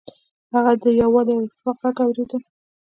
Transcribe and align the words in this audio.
هغه 0.53 0.71
د 0.83 0.85
یووالي 1.01 1.31
او 1.35 1.43
اتفاق 1.45 1.77
غږ 1.83 1.97
اوریده. 2.05 2.37